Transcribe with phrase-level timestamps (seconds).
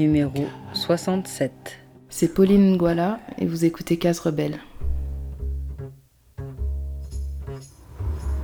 [0.00, 1.52] numéro 67.
[2.08, 4.58] C'est Pauline Nguala et vous écoutez Case Rebelle.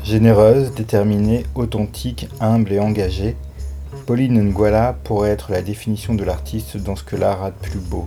[0.05, 3.37] Généreuse, déterminée, authentique, humble et engagée,
[4.05, 7.81] Pauline Nguala pourrait être la définition de l'artiste dans ce que l'art a de plus
[7.81, 8.07] beau.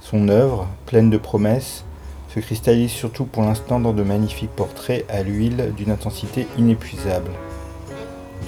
[0.00, 1.84] Son œuvre, pleine de promesses,
[2.34, 7.30] se cristallise surtout pour l'instant dans de magnifiques portraits à l'huile d'une intensité inépuisable.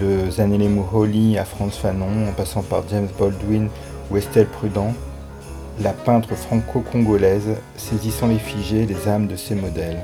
[0.01, 3.69] De Zanele Muholi à Franz Fanon, en passant par James Baldwin
[4.11, 4.95] ou Estelle Prudent,
[5.81, 10.01] la peintre franco-congolaise saisissant les figés des âmes de ses modèles.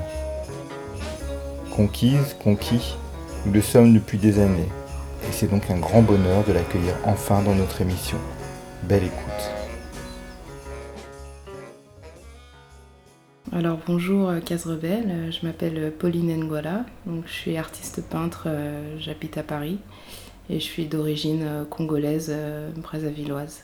[1.75, 2.95] Conquise, conquis,
[3.45, 4.69] nous le sommes depuis des années,
[5.27, 8.17] et c'est donc un grand bonheur de l'accueillir enfin dans notre émission.
[8.83, 9.53] Belle écoute.
[13.55, 18.47] Alors bonjour euh, Case Rebelle, euh, je m'appelle euh, Pauline Nguala, je suis artiste peintre,
[18.97, 19.77] j'habite à Paris
[20.49, 22.35] et je suis d'origine congolaise,
[22.75, 23.63] brazzavilloise.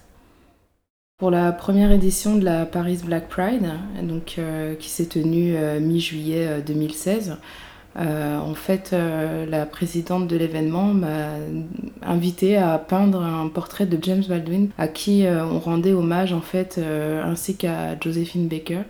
[1.19, 3.69] Pour la première édition de la Paris Black Pride,
[4.01, 4.39] donc,
[4.79, 7.35] qui s'est tenue mi-juillet 2016,
[7.97, 8.95] en fait,
[9.49, 11.31] la présidente de l'événement m'a
[12.01, 16.79] invité à peindre un portrait de James Baldwin, à qui on rendait hommage en fait,
[17.21, 18.83] ainsi qu'à Josephine Baker.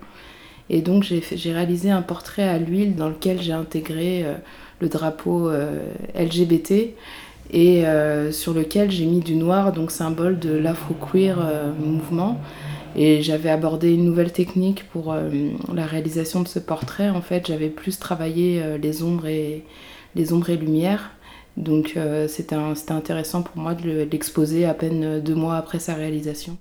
[0.70, 4.36] Et donc j'ai réalisé un portrait à l'huile dans lequel j'ai intégré euh,
[4.80, 5.81] le drapeau euh,
[6.16, 6.94] LGBT
[7.52, 11.38] et euh, sur lequel j'ai mis du noir, donc symbole de l'afro-queer
[11.80, 12.40] mouvement.
[12.96, 15.16] Et j'avais abordé une nouvelle technique pour
[15.74, 17.10] la réalisation de ce portrait.
[17.10, 19.64] En fait, j'avais plus travaillé les ombres et
[20.16, 21.12] les ombres et lumières.
[21.56, 21.96] Donc
[22.28, 22.56] c'était
[22.90, 26.58] intéressant pour moi de l'exposer à peine deux mois après sa réalisation.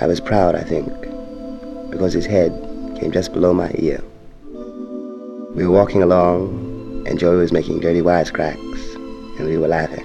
[0.00, 1.08] I was proud, I think.
[1.90, 2.52] because his head
[2.98, 4.02] came just below my ear.
[5.54, 6.77] We were walking along,
[7.08, 8.96] and Joey was making dirty wisecracks,
[9.38, 10.04] and we were laughing.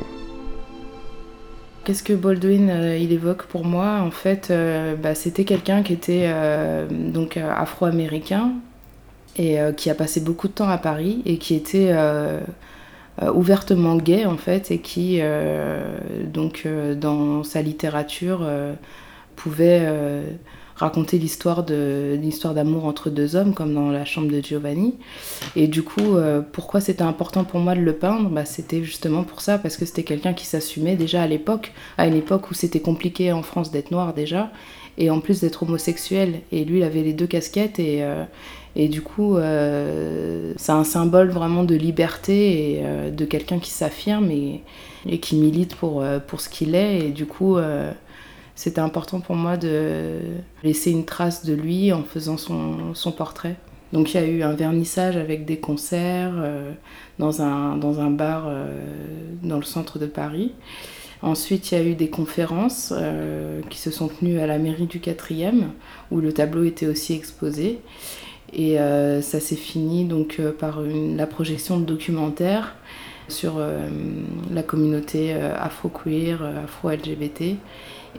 [1.83, 5.91] Qu'est-ce que Baldwin euh, il évoque pour moi En fait, euh, bah, c'était quelqu'un qui
[5.91, 8.53] était euh, donc afro-américain
[9.35, 11.91] et qui a passé beaucoup de temps à Paris et qui était
[13.33, 15.19] ouvertement gay en fait et qui
[16.31, 18.47] donc dans sa littérature
[19.35, 19.87] pouvait
[20.75, 24.95] raconter l'histoire de l'histoire d'amour entre deux hommes comme dans la chambre de Giovanni.
[25.55, 28.29] Et du coup euh, pourquoi c'était important pour moi de le peindre?
[28.29, 32.07] Bah, c'était justement pour ça parce que c'était quelqu'un qui s'assumait déjà à l'époque à
[32.07, 34.51] une époque où c'était compliqué en France d'être noir déjà
[34.97, 36.41] et en plus d'être homosexuel.
[36.51, 38.23] Et lui il avait les deux casquettes et euh,
[38.75, 44.31] et du coup, euh, c'est un symbole vraiment de liberté et de quelqu'un qui s'affirme
[44.31, 44.63] et,
[45.07, 47.05] et, qui milite pour, pour ce qu'il est.
[47.05, 47.57] Et du coup,
[48.55, 50.19] c'était important pour moi de
[50.63, 53.55] laisser une trace de lui en faisant son, portrait.
[53.93, 56.71] Donc il y a eu un vernissage avec des concerts euh,
[57.19, 58.67] dans, un, dans un bar euh,
[59.41, 60.53] dans le centre de Paris.
[61.21, 64.87] Ensuite, il y a eu des conférences euh, qui se sont tenues à la mairie
[64.87, 65.63] du 4e,
[66.11, 67.79] où le tableau était aussi exposé.
[68.55, 72.75] Et ça s'est fini donc par la projection de documentaires
[73.27, 73.59] sur
[74.51, 77.57] la communauté afro-queer, afro-LGBT.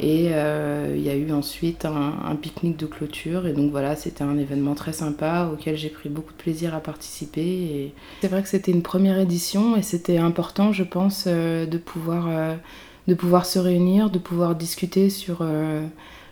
[0.00, 3.47] Et euh, il y a eu ensuite un, pique-nique de clôture.
[3.47, 6.80] Et donc voilà, c'était un événement très sympa auquel j'ai pris beaucoup de plaisir à
[6.80, 7.92] participer.
[8.21, 12.27] C'est vrai que c'était une première édition et c'était important, je pense, euh, de, pouvoir,
[12.28, 12.57] euh,
[13.07, 15.47] de pouvoir se réunir, de pouvoir discuter sur,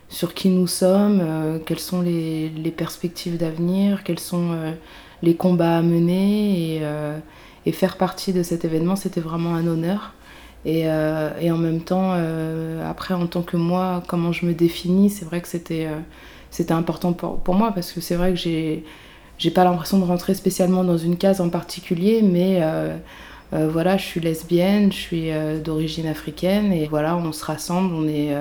[0.08, 4.56] sur qui nous sommes, quelles sont les, perspectives d'avenir, quels sont
[5.22, 6.82] les combats à mener.
[7.64, 10.14] Et faire partie de cet événement, c'était vraiment un honneur.
[10.64, 14.55] Et, euh, et, en même temps, euh, après, en tant que moi, comment je me
[14.55, 15.99] définis, c'est vrai que c'était euh,
[16.50, 18.85] c'était important pour, pour, moi parce que c'est vrai que j'ai
[19.38, 22.61] j'ai pas l'impression de rentrer spécialement dans une case en particulier, mais
[23.53, 25.31] voilà, je suis lesbienne, je suis
[25.64, 28.37] d'origine africaine et voilà, on se rassemble, on est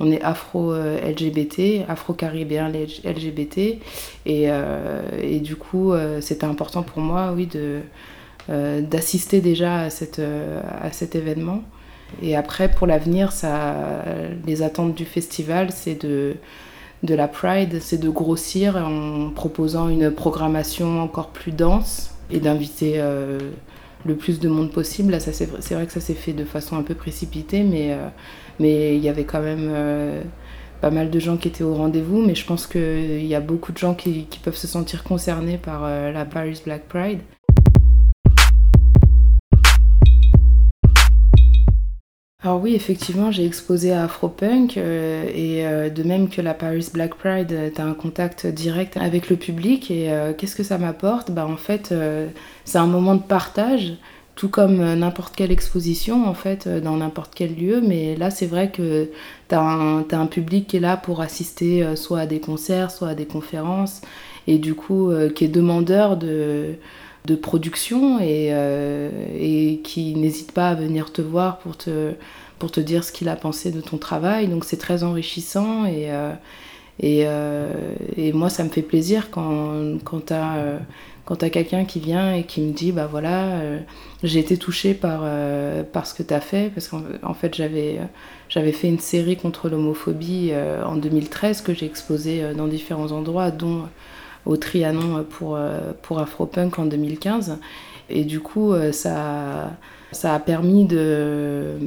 [0.00, 2.72] on est afro-LGBT, afro-caribéen
[3.04, 3.58] LGBT,
[4.26, 4.48] et,
[5.22, 7.82] et, du coup, c'était important pour moi, oui, de,
[8.48, 11.62] d'assister déjà à, cette, euh, à cet événement.
[12.22, 13.32] Et après, pour l'avenir,
[14.46, 16.36] les attentes du festival, c'est de,
[17.02, 22.94] de la Pride, c'est de grossir en proposant une programmation encore plus dense et d'inviter
[22.96, 23.38] euh,
[24.04, 25.12] le plus de monde possible.
[25.12, 28.08] Là, c'est vrai que ça s'est fait de façon un peu précipitée, mais euh,
[28.60, 30.22] mais il y avait quand même euh,
[30.80, 32.24] pas mal de gens qui étaient au rendez-vous.
[32.24, 35.82] Mais je pense qu'il y a beaucoup de gens qui, peuvent se sentir concernés par
[35.84, 37.20] euh, la Paris Black Pride.
[42.44, 46.90] Alors oui, effectivement, j'ai exposé à Afropunk euh, et euh, de même que la Paris
[46.92, 50.76] Black Pride, euh, tu as un contact direct avec le public et qu'est-ce que ça
[50.76, 51.30] m'apporte?
[51.30, 51.94] Bah, En fait,
[52.66, 53.94] c'est un moment de partage
[54.34, 58.72] tout comme n'importe quelle exposition en fait dans n'importe quel lieu mais là c'est vrai
[58.72, 59.08] que
[59.48, 63.14] tu as, un public qui est là pour assister soit à des concerts soit à
[63.14, 64.00] des conférences
[64.48, 66.74] et du coup qui est demandeur de,
[67.26, 68.50] de production et,
[69.38, 72.12] et qui n'hésite pas à venir te voir pour te,
[72.58, 76.10] pour te dire ce qu'il a pensé de ton travail donc c'est très enrichissant et
[77.00, 80.78] et, euh, et, moi, ça me fait plaisir quand, quand tu as, euh,
[81.28, 83.80] as quelqu'un qui vient et qui me dit Bah voilà, euh,
[84.22, 85.24] j'ai été touchée par,
[85.92, 86.70] par ce que tu as fait.
[86.72, 87.98] Parce qu'en fait, j'avais
[88.48, 90.52] j'avais fait une série contre l'homophobie
[90.84, 93.88] en 2013 que j'ai exposée dans différents endroits, dont
[94.46, 95.58] au Trianon pour,
[96.02, 97.58] pour Afropunk en 2015.
[98.10, 99.70] Et du coup, ça,
[100.12, 101.78] ça a permis de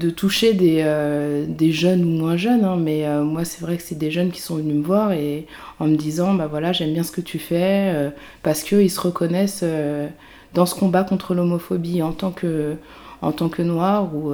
[0.00, 3.76] de toucher des, euh, des, jeunes ou moins jeunes, hein, mais euh, moi c'est vrai
[3.76, 5.46] que c'est des jeunes qui sont venus me voir et
[5.78, 8.10] en me disant bah voilà j'aime bien ce que tu fais euh,
[8.42, 9.64] parce qu'ils se reconnaissent
[10.54, 12.76] dans ce combat contre l'homophobie en tant que
[13.20, 14.32] en tant que noir ou,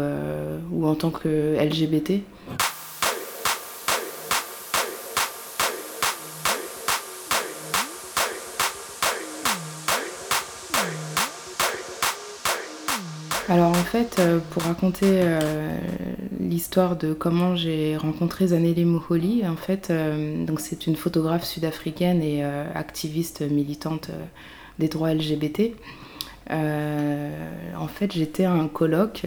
[0.73, 2.23] ou en tant que LGBT.
[13.87, 15.79] Fait, euh, pour raconter euh,
[16.41, 22.45] l'histoire de comment j'ai rencontré Zanele Mouholi, en fait, euh, c'est une photographe sud-africaine et
[22.45, 24.11] activiste militante
[24.79, 25.73] des droits LGBT.
[26.51, 29.23] en fait, j'étais à un colloque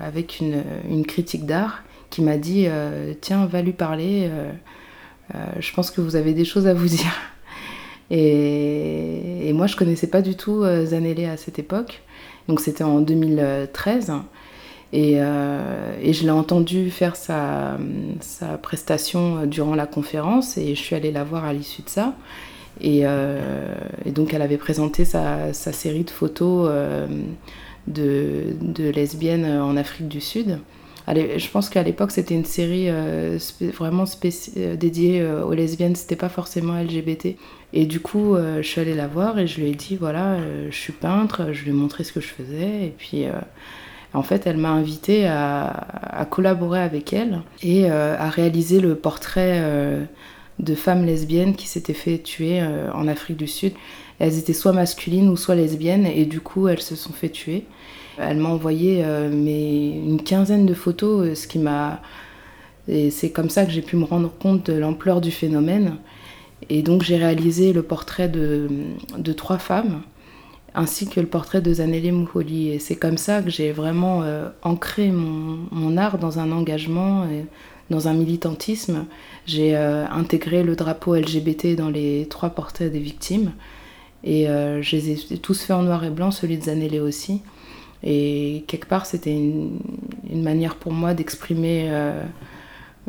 [0.00, 2.66] avec une, critique d'art qui m'a dit
[3.20, 4.30] Tiens, va lui parler,
[5.58, 7.31] je pense que vous avez des choses à vous dire.
[8.12, 12.02] Et, moi, je connaissais pas du tout Zanele à cette époque.
[12.48, 14.12] Donc c'était en 2013.
[14.94, 17.78] Euh, et, je l'ai entendu faire sa,
[18.62, 22.14] prestation durant la conférence et je suis allée la voir à l'issue de ça.
[22.80, 23.74] Et, euh,
[24.06, 27.06] donc elle avait présenté sa, série de photos euh,
[27.86, 30.58] de, lesbiennes en Afrique du Sud.
[31.08, 32.88] Je pense qu'à l'époque c'était une série
[33.72, 34.04] vraiment
[34.76, 37.36] dédiée aux lesbiennes, c'était pas forcément LGBT.
[37.74, 40.34] Et du coup, euh, je suis allée la voir et je lui ai dit voilà,
[40.34, 42.86] euh, je suis peintre, je lui ai montré ce que je faisais.
[42.86, 43.32] Et puis, euh,
[44.12, 50.06] en fait, elle m'a invitée à, collaborer avec elle et à réaliser le portrait
[50.58, 52.62] de femmes lesbiennes qui s'étaient fait tuer
[52.92, 53.72] en Afrique du Sud.
[54.18, 57.64] Elles étaient soit masculines ou soit lesbiennes et du coup, elles se sont fait tuer.
[58.18, 62.00] Elle m'a envoyé mais une quinzaine de photos, ce qui m'a.
[62.86, 65.96] C'est comme ça que j'ai pu me rendre compte de l'ampleur du phénomène.
[66.68, 68.68] Et donc j'ai réalisé le portrait de,
[69.36, 70.02] trois femmes,
[70.74, 72.70] ainsi que le portrait de Zanele Mouholi.
[72.70, 77.26] Et c'est comme ça que j'ai vraiment euh, ancré mon, art dans un engagement,
[77.90, 79.06] dans un militantisme.
[79.46, 83.52] J'ai euh, intégré le drapeau LGBT dans les trois portraits des victimes.
[84.24, 87.42] Et euh, je les ai tous faits en noir et blanc, celui de Zanele aussi.
[88.02, 89.80] Et quelque part, c'était une,
[90.42, 91.88] manière pour moi d'exprimer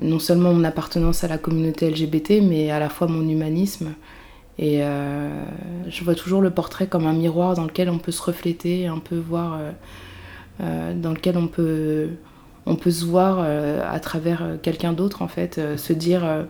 [0.01, 3.93] non seulement mon appartenance à la communauté LGBT, mais à la fois mon humanisme.
[4.59, 5.29] Et euh,
[5.87, 8.99] je vois toujours le portrait comme un miroir dans lequel on peut se refléter, un
[8.99, 9.71] peu voir, euh,
[10.61, 12.09] euh, dans lequel on peut,
[12.65, 16.45] on peut se voir à travers quelqu'un d'autre en fait, se dire,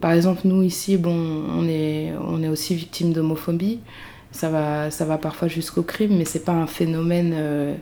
[0.00, 1.16] par exemple nous ici, bon,
[1.56, 3.80] on est, on est aussi victime d'homophobie,
[4.34, 7.76] ça va, ça va parfois jusqu'au crime, mais c'est pas un phénomène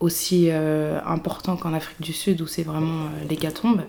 [0.00, 3.82] aussi euh, important qu'en Afrique du Sud où c'est vraiment euh, l'hécatombe.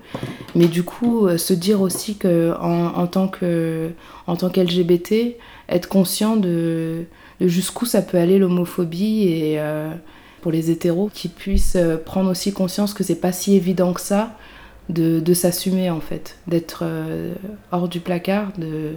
[0.55, 3.91] Mais du coup, euh, se dire aussi que en, tant que
[4.25, 5.37] en tant qu'LGBT,
[5.69, 7.03] être conscient de,
[7.41, 9.59] jusqu'où ça peut aller l'homophobie et
[10.41, 14.37] pour les hétéros qui puissent prendre aussi conscience que c'est pas si évident que ça
[14.89, 16.85] de, de s'assumer en fait, d'être
[17.71, 18.93] hors du placard, de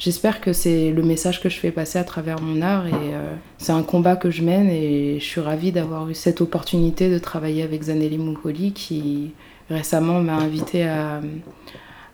[0.00, 3.34] J'espère que c'est le message que je fais passer à travers mon art et euh,
[3.58, 7.18] c'est un combat que je mène et je suis ravie d'avoir eu cette opportunité de
[7.18, 9.32] travailler avec Zanelli Moukoli qui
[9.68, 11.20] récemment m'a invité à,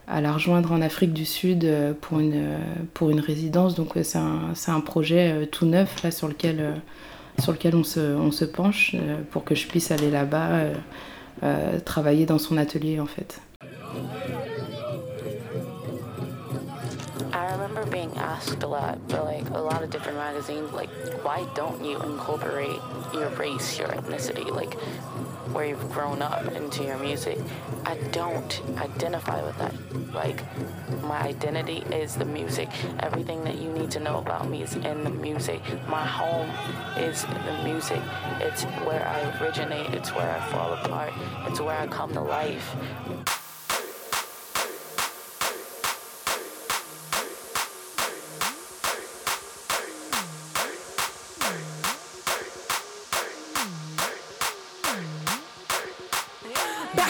[0.08, 2.58] la rejoindre en Afrique du Sud euh, pour une,
[2.92, 3.76] pour une résidence.
[3.76, 6.82] Donc euh, c'est un, un, projet tout neuf là, sur lequel,
[7.38, 8.96] sur lequel on, se, on se penche
[9.30, 10.58] pour que je puisse aller là-bas
[11.84, 13.40] travailler dans son atelier en fait.
[17.90, 20.90] Being asked a lot by like a lot of different magazines, like
[21.22, 22.80] why don't you incorporate
[23.12, 24.74] your race, your ethnicity, like
[25.52, 27.38] where you've grown up into your music?
[27.84, 29.74] I don't identify with that.
[30.12, 30.42] Like
[31.02, 32.68] my identity is the music.
[33.00, 35.60] Everything that you need to know about me is in the music.
[35.88, 36.50] My home
[36.96, 38.02] is the music.
[38.40, 39.94] It's where I originate.
[39.94, 41.12] It's where I fall apart.
[41.46, 42.74] It's where I come to life.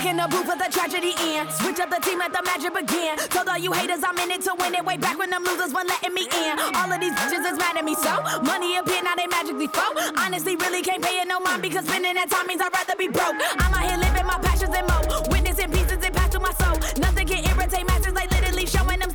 [0.07, 1.51] In the booth with the tragedy end.
[1.51, 3.19] Switch up the team, let the magic begin.
[3.29, 4.85] Told all you haters I'm in it to win it.
[4.85, 6.55] Way back when them losers weren't letting me in.
[6.79, 9.91] All of these bitches is mad at me, so money appear, now they magically flow.
[10.17, 13.09] Honestly, really can't pay it no mind because spending that time means I'd rather be
[13.09, 13.35] broke.
[13.59, 14.99] I'm out here living my passions and mo.
[15.29, 16.79] Witnessing pieces and pass to my soul.
[16.99, 19.11] Nothing can irritate masters like literally showing them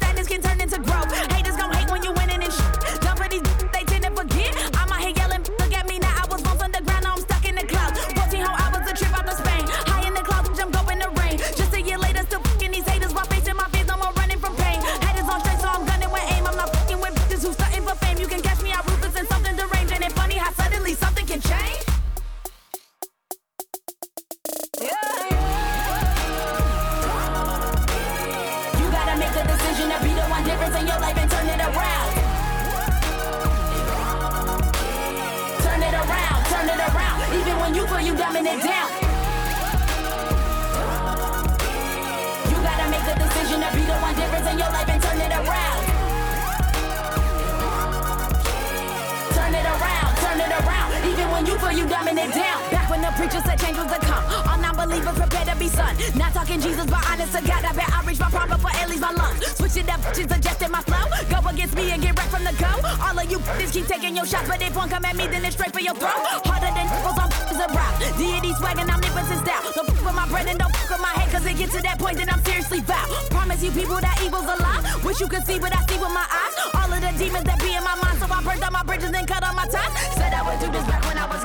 [52.17, 52.59] it down.
[52.71, 54.23] Back when the preacher said change was to come.
[54.47, 55.95] All non-believers prepare to be son.
[56.15, 58.89] Not talking Jesus, but honest to God, I bet I reach my prime before it
[58.89, 59.39] leaves my lungs.
[59.57, 61.05] Switch it up, she suggested my flow.
[61.29, 62.71] Go against me and get right from the go.
[63.01, 65.45] All of you bitches keep taking your shots, but if one come at me, then
[65.45, 66.19] it's straight for your throat.
[66.45, 67.93] Harder than was on is a rap.
[68.17, 69.61] Deity swaggin', I'm nipping since down.
[69.75, 71.81] Don't fuck with my bread and don't fuck with my head, cause it gets to
[71.81, 73.05] that point that I'm seriously vow.
[73.29, 74.81] Promise you people that evil's a lie.
[75.03, 76.55] Wish you could see what I see with my eyes.
[76.75, 79.11] All of the demons that be in my mind, so I burned all my bridges
[79.13, 79.91] and cut all my ties.
[80.15, 81.43] Said I would do this back when I was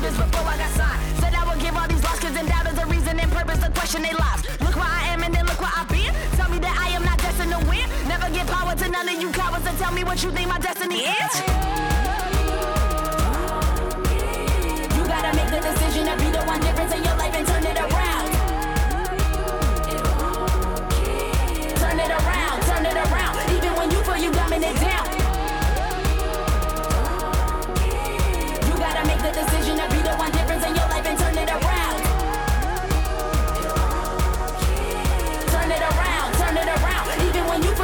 [0.00, 1.00] this before I got signed.
[1.20, 3.70] Said I would give all these lost kids and doubters a reason and purpose to
[3.70, 4.42] question their lives.
[4.60, 6.12] Look where I am and then look where I've been.
[6.36, 7.86] Tell me that I am not destined to win.
[8.08, 10.58] Never give power to none of you cowards and tell me what you think my
[10.58, 11.99] destiny is.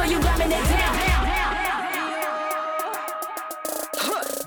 [0.09, 0.67] You feel it down.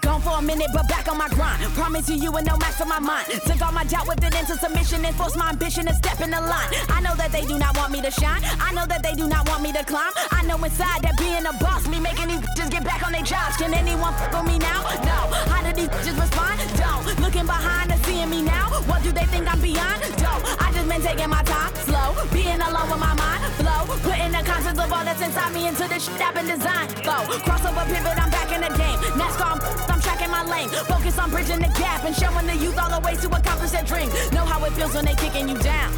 [0.00, 1.62] Gone for a minute, but back on my grind.
[1.74, 3.26] Promise you, you were no match for my mind.
[3.46, 6.30] Took all my doubt, whipped it into submission, and forced my ambition to step in
[6.30, 6.70] the line.
[6.88, 8.42] I know that they do not want me to shine.
[8.60, 10.12] I know that they do not want me to climb.
[10.30, 13.22] I know inside that being a boss, me making these just get back on their
[13.22, 13.56] jobs.
[13.56, 14.82] Can anyone fuck with me now?
[15.04, 15.18] No.
[15.52, 16.58] How do these just respond?
[16.76, 17.20] Don't.
[17.20, 18.59] Looking behind and seeing me now.
[18.88, 20.00] What do they think I'm beyond?
[20.16, 20.42] Don't.
[20.60, 24.42] I just been taking my time, slow, being alone with my mind, flow, putting the
[24.44, 26.94] concepts of all that's inside me into the shit I've been designed.
[27.04, 28.98] Go, crossover pivot, I'm back in the game.
[29.18, 29.60] NASCAR, I'm,
[29.90, 30.68] I'm tracking my lane.
[30.88, 33.84] Focus on bridging the gap and showing the youth all the ways to accomplish their
[33.84, 34.08] dream.
[34.32, 35.92] Know how it feels when they kicking you down.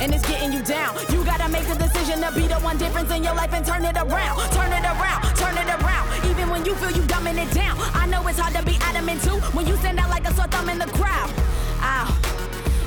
[0.00, 0.96] And it's getting you down.
[1.12, 3.84] You gotta make the decision to be the one difference in your life and turn
[3.84, 4.38] it around.
[4.52, 6.06] Turn it around, turn it around.
[6.30, 7.76] Even when you feel you dumbing it down.
[7.94, 10.46] I know it's hard to be adamant too when you stand out like a sore
[10.48, 11.30] thumb in the crowd.
[11.84, 12.08] Ow.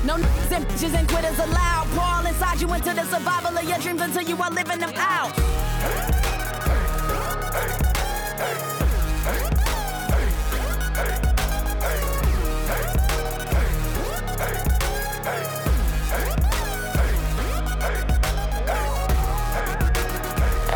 [0.04, 1.86] No niggas and bitches and quitters allowed.
[1.94, 4.92] Pour all inside you into the survival of your dreams until you are living them
[4.96, 5.32] out.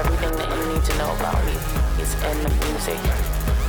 [0.00, 1.57] Everything that you need to know about me
[2.00, 3.00] is in the music.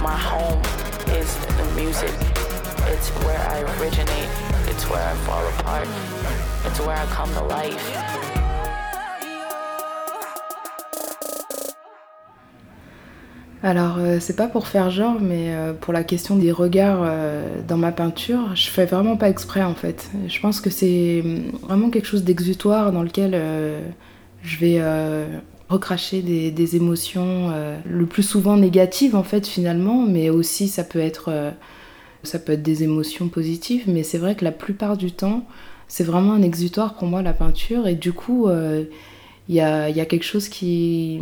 [0.02, 0.62] My home
[1.08, 2.33] is the music.
[2.94, 4.30] It's where I originate.
[4.68, 5.88] It's where I fall apart.
[6.64, 7.82] It's where I come to life.
[13.64, 17.62] Alors, euh, c'est pas pour faire genre, mais euh, pour la question des regards euh,
[17.68, 20.12] dans ma peinture, je fais vraiment pas exprès en fait.
[20.28, 23.32] Je pense que c'est hum, vraiment quelque chose d'exutoire dans lequel
[24.44, 24.80] je vais
[25.68, 27.52] recracher des, émotions,
[27.90, 31.54] le plus souvent négatives en fait finalement, mais aussi ça peut être,
[32.24, 35.46] ça peut être des émotions positives, mais c'est vrai que la plupart du temps,
[35.88, 38.48] c'est vraiment un exutoire pour moi la peinture, et du coup.
[38.48, 38.86] euh,
[39.50, 41.20] il y a, quelque chose qui,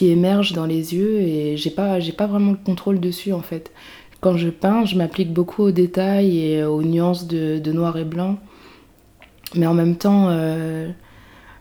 [0.00, 3.70] émerge dans les yeux et j'ai pas, pas vraiment le contrôle dessus en fait.
[4.20, 8.04] Quand je peins, je m'applique beaucoup aux détails et aux nuances de, de noir et
[8.04, 8.38] blanc,
[9.54, 10.90] mais en même temps, euh,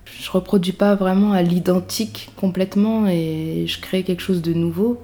[0.06, 5.02] je reproduis pas vraiment à l'identique complètement et je crée quelque chose de nouveau.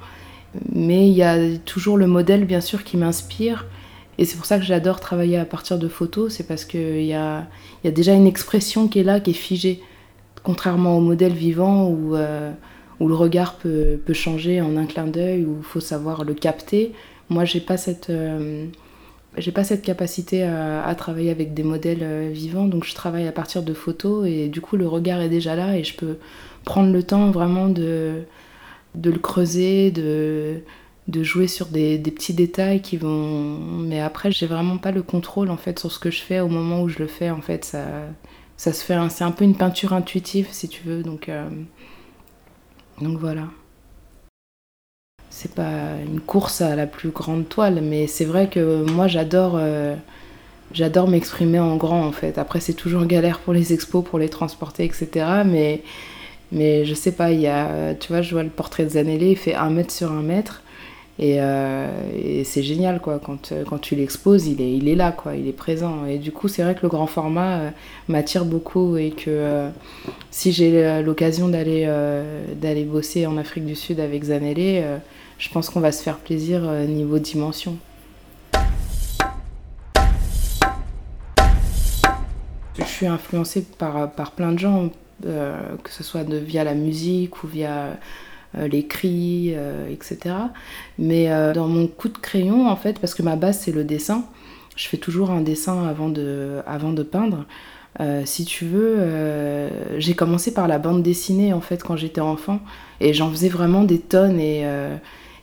[0.74, 3.66] Mais il y a toujours le modèle bien sûr qui m'inspire.
[4.18, 7.14] Et c'est pour ça que j'adore travailler à partir de photos, c'est parce qu'il y
[7.14, 7.48] a,
[7.84, 9.82] déjà une expression qui est là, qui est figée.
[10.44, 12.52] Contrairement au modèle vivant où, euh,
[13.00, 16.94] le regard peut, changer en un clin d'œil, où il faut savoir le capter.
[17.30, 18.66] Moi, j'ai pas cette, euh,
[19.54, 23.62] pas cette capacité à, travailler avec des modèles euh, vivants, donc je travaille à partir
[23.62, 26.18] de photos et du coup le regard est déjà là et je peux
[26.66, 28.24] prendre le temps vraiment de,
[28.96, 30.62] de le creuser, de,
[31.24, 33.58] jouer sur des, des, petits détails qui vont.
[33.60, 36.48] Mais après, j'ai vraiment pas le contrôle en fait sur ce que je fais au
[36.48, 37.29] moment où je le fais.
[37.29, 37.86] En fait, ça,
[38.58, 38.98] ça se fait.
[39.10, 41.03] C'est un peu une peinture intuitive si tu veux.
[41.03, 41.50] Donc, euh,
[43.01, 43.48] donc voilà
[45.38, 49.53] c'est pas une course à la plus grande toile, mais c'est vrai que moi j'adore
[49.56, 49.96] euh,
[50.74, 52.39] j'adore m'exprimer en grand en fait.
[52.39, 55.44] Après c'est toujours galère pour les expos, pour les transporter, etc.
[55.46, 55.84] Mais,
[56.51, 59.32] mais je sais pas, il y a, tu vois, je vois le portrait de Zanelli,
[59.32, 60.63] il fait un mètre sur un mètre.
[61.20, 65.36] Euh, et, c'est génial quoi, quand, quand tu l'exposes, il est, il est là, quoi,
[65.36, 66.06] il est présent.
[66.06, 67.70] Et du coup, c'est vrai que le grand format euh,
[68.08, 69.68] m'attire beaucoup et que
[70.32, 74.82] si j'ai l'occasion d'aller bosser en Afrique du Sud avec Zanelli,
[75.38, 77.77] je pense qu'on va se faire plaisir euh, niveau dimension.
[82.80, 84.88] Je suis influencée par, par plein de gens, euh,
[85.24, 87.98] que ce soit de, via la musique ou via
[88.58, 89.54] euh, les cris,
[89.90, 90.36] etc.
[90.98, 94.26] Mais dans mon coup de crayon, en fait, parce que ma base c'est le dessin,
[94.76, 97.46] je fais toujours un dessin avant de, avant de peindre.
[98.26, 102.60] si tu veux, j'ai commencé par la bande dessinée en fait quand j'étais enfant
[103.00, 104.65] et j'en faisais vraiment des tonnes et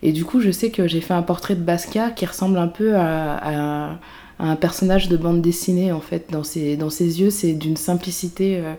[0.05, 2.69] et du coup, je sais que j'ai fait un portrait de Basquiat qui ressemble un
[2.69, 3.99] peu à,
[4.39, 6.27] un personnage de bande dessinée, en fait.
[6.31, 8.75] Dans ses, dans ses yeux, c'est d'une simplicité euh, euh,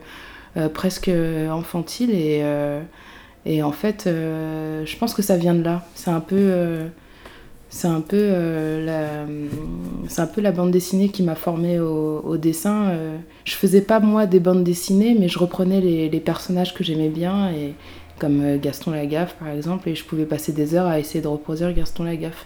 [0.74, 1.12] presque
[1.52, 2.12] enfantile.
[2.12, 2.82] Et, euh,
[3.46, 5.86] et en fait, je pense que ça vient de là.
[5.96, 6.80] C'est un peu.
[7.70, 9.26] c'est un, peu, la,
[10.08, 12.94] c'est un peu la bande dessinée qui m'a formée au, dessin.
[13.44, 17.52] je faisais pas moi des bandes dessinées, mais je reprenais les, personnages que j'aimais bien
[17.52, 17.76] et,
[18.20, 21.28] comme euh, Gaston Lagaffe par exemple, et je pouvais passer des heures à essayer de
[21.28, 22.46] reproduire Gaston Lagaffe.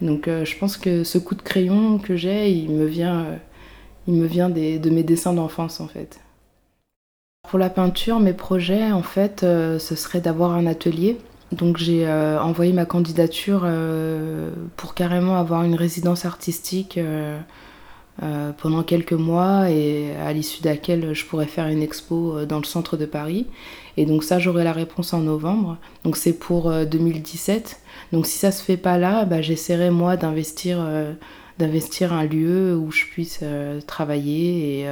[0.00, 3.36] Donc euh, je pense que ce coup de crayon que j'ai, il me vient, euh,
[4.06, 6.20] il me vient de mes dessins d'enfance en fait.
[7.48, 11.18] Pour la peinture, mes projets en fait, ce serait d'avoir un atelier.
[11.52, 13.68] Donc j'ai envoyé ma candidature
[14.76, 16.98] pour carrément avoir une résidence artistique
[18.56, 22.64] pendant quelques mois et à l'issue de laquelle je pourrais faire une expo dans le
[22.64, 23.46] centre de Paris.
[23.96, 25.76] Et donc ça, j'aurai la réponse en novembre.
[26.04, 27.80] Donc c'est pour 2017.
[27.80, 31.12] Euh, donc si ça se fait pas là, bah, j'essaierai moi d'investir euh,
[31.58, 34.88] d'investir un lieu où je puisse euh, travailler et,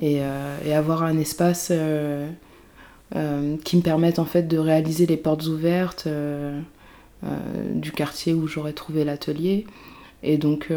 [0.00, 0.20] et,
[0.64, 1.72] et, avoir un espace
[3.12, 6.08] qui me permette en fait de réaliser les portes ouvertes
[7.74, 9.66] du quartier où j'aurais trouvé l'atelier.
[10.22, 10.68] Et donc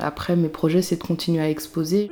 [0.00, 2.10] après mes projets c'est de continuer à exposer.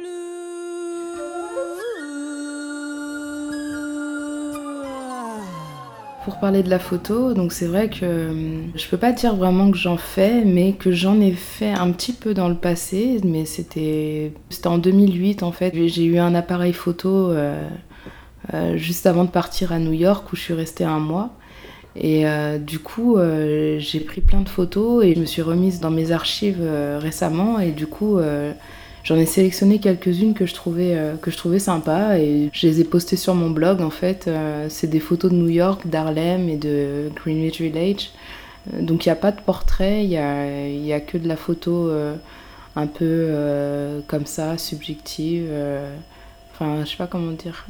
[6.25, 9.71] Pour parler de la photo, donc c'est vrai que euh, je peux pas dire vraiment
[9.71, 13.45] que j'en fais, mais que j'en ai fait un petit peu dans le passé, mais
[13.45, 14.33] c'était
[14.65, 15.75] en 2008 en fait.
[15.87, 17.63] J'ai eu un appareil photo euh,
[18.55, 21.35] euh, juste avant de partir à New York où je suis restée un mois.
[21.95, 22.25] Et
[22.59, 23.19] du coup,
[23.79, 26.61] j'ai pris plein de photos et je me suis remise dans mes archives
[26.99, 28.19] récemment et du coup
[29.05, 32.81] J'en ai sélectionné quelques-unes que je trouvais euh, que je trouvais sympas et je les
[32.81, 34.29] ai postées sur mon blog en fait.
[34.29, 38.13] Euh, c'est des photos de New York, d'Harlem et de Greenwich Village.
[38.73, 41.37] Euh, donc il n'y a pas de portrait, il n'y a, a, que de la
[41.37, 41.93] photo
[42.77, 45.51] un peu comme ça, subjective.
[46.53, 47.67] Enfin, je sais pas comment dire.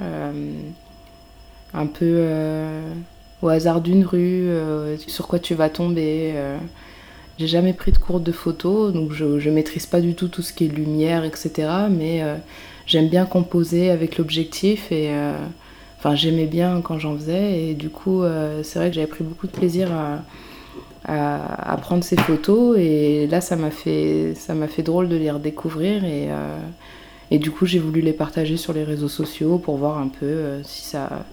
[1.75, 2.29] un peu
[3.43, 4.49] au hasard d'une rue,
[5.09, 6.33] sur quoi tu vas tomber.
[7.39, 10.43] J'ai jamais pris de cours de photo, donc je, ne maîtrise pas du tout tout
[10.43, 11.51] ce qui est lumière, etc.
[11.91, 12.37] Mais euh,
[12.87, 15.37] j'aime bien composer avec l'objectif et euh,
[16.15, 19.47] j'aimais bien quand j'en faisais et du coup euh, c'est vrai que j'avais pris beaucoup
[19.47, 20.21] de plaisir à,
[21.07, 25.31] à, prendre ces photos et là ça m'a fait ça m'a fait drôle de les
[25.31, 26.29] redécouvrir et,
[27.31, 30.63] et du coup j'ai voulu les partager sur les réseaux sociaux pour voir un peu
[30.63, 31.25] si ça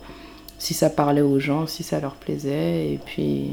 [0.58, 3.52] si ça parlait aux gens, si ça leur plaisait et puis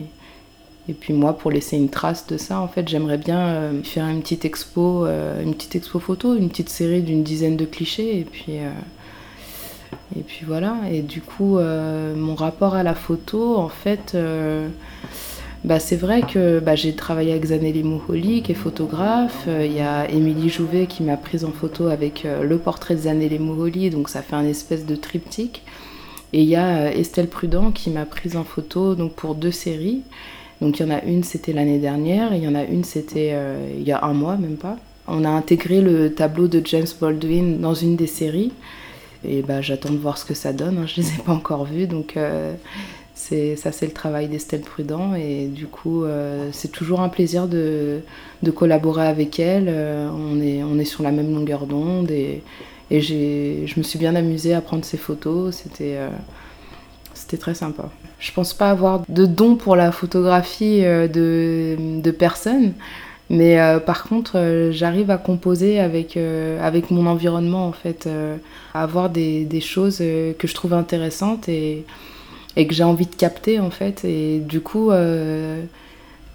[0.88, 4.08] et puis moi, pour laisser une trace de ça, en fait, j'aimerais bien euh, faire
[4.08, 8.18] une petite expo, euh, une petite expo photo, une petite série d'une dizaine de clichés,
[8.18, 8.70] et puis euh,
[10.16, 10.76] et puis voilà.
[10.90, 14.16] Et du coup, mon rapport à la photo, en fait,
[15.64, 19.46] bah, c'est vrai que bah, j'ai travaillé avec Zanelli Mouholi, qui est photographe.
[19.46, 23.38] Il y a Émilie Jouvet qui m'a prise en photo avec le portrait de Zanelli
[23.38, 25.62] Mouholi, donc ça fait un espèce de triptyque.
[26.34, 30.02] Et il y a Estelle Prudent qui m'a prise en photo donc pour deux séries.
[30.60, 32.84] Donc il y en a une, c'était l'année dernière, et il y en a une,
[32.84, 34.76] c'était euh, il y a un mois, même pas.
[35.06, 38.52] On a intégré le tableau de James Baldwin dans une des séries,
[39.24, 40.86] et bah, j'attends de voir ce que ça donne, hein.
[40.86, 42.54] je ne les ai pas encore vus, donc euh,
[43.56, 45.14] ça, c'est le travail d'Estelle Prudent.
[45.14, 48.00] Et du coup, euh, c'est toujours un plaisir de,
[48.54, 49.66] collaborer avec elle.
[49.68, 52.10] Euh, on, est, on est sur la même longueur d'onde.
[52.10, 52.42] Et,
[52.90, 55.56] et je me suis bien amusée à prendre ses photos.
[55.56, 55.98] C'était,
[57.28, 57.90] c'était très sympa.
[58.20, 62.72] Je pense pas avoir de don pour la photographie de, de personnes.
[63.30, 68.08] Mais par contre, j'arrive à composer avec, avec mon environnement, en fait,
[68.72, 71.84] à avoir des, des choses que je trouve intéressantes et,
[72.58, 74.04] et que j'ai envie de capter en fait.
[74.04, 75.62] Et du coup, euh,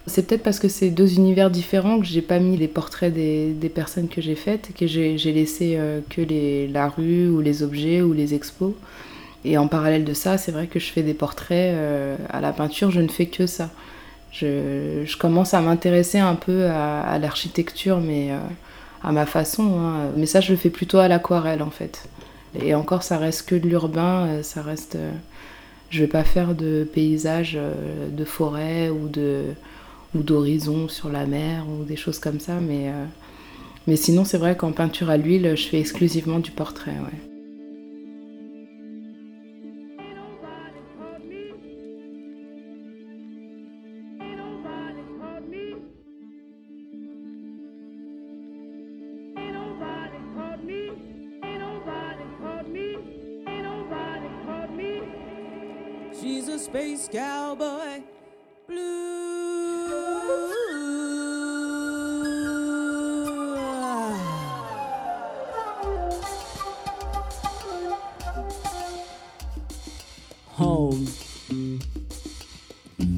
[0.07, 3.51] c'est peut-être parce que c'est deux univers différents que j'ai pas mis les portraits des,
[3.51, 7.61] des personnes que j'ai faites, que j'ai laissé euh, que les, la rue ou les
[7.61, 8.73] objets ou les expos.
[9.45, 12.53] Et en parallèle de ça, c'est vrai que je fais des portraits euh, à la
[12.53, 13.69] peinture, je ne fais que ça.
[14.31, 18.31] Je, je commence à m'intéresser un peu à, à l'architecture, mais
[19.03, 19.79] à ma façon.
[19.79, 20.11] Hein.
[20.17, 22.07] Mais ça, je le fais plutôt à l'aquarelle en fait.
[22.59, 24.97] Et encore, ça reste que de l'urbain, ça reste.
[25.89, 29.43] Je vais pas faire de paysages euh, de forêt ou de
[30.15, 33.05] ou d'horizon sur la mer ou des choses comme ça, mais, euh,
[33.87, 36.91] mais sinon c'est vrai qu'en peinture à l'huile, je fais exclusivement du portrait.
[36.91, 37.32] Ouais.
[57.13, 58.01] Cowboy
[58.67, 59.93] blue.
[70.53, 71.05] Home.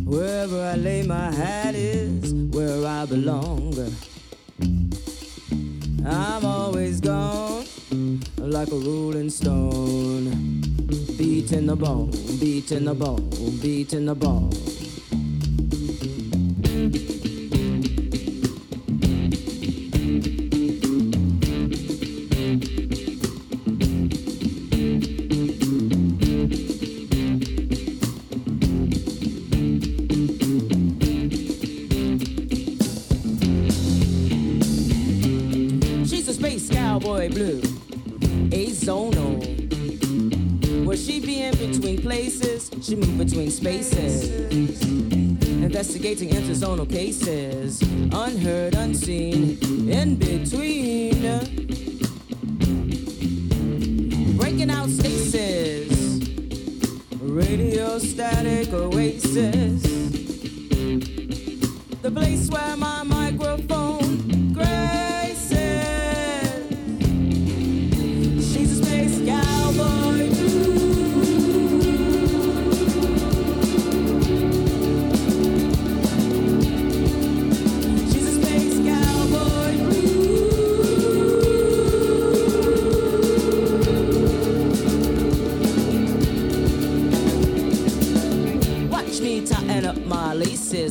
[0.04, 3.74] Wherever I lay my hat is where I belong.
[6.06, 7.66] I'm always gone
[8.40, 10.55] like a rolling stone.
[11.46, 13.30] Beating the bone, beating the bone,
[13.62, 14.75] beating the bone.
[45.64, 47.82] Investigating interzonal cases,
[48.14, 49.58] unheard, unseen,
[49.90, 50.65] in between.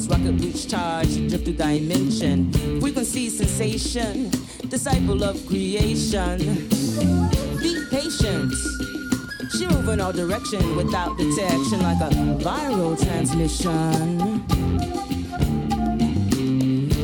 [0.03, 2.53] Rocket boots charge, drift through dimension.
[2.81, 4.29] Frequency sensation,
[4.69, 6.39] disciple of creation.
[7.61, 8.53] Be patient.
[9.53, 14.43] She move in all direction without detection like a viral transmission.